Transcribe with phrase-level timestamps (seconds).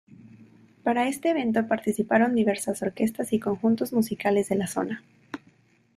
[0.81, 5.03] Para este evento participaron diversas orquestas y conjuntos musicales de la zona.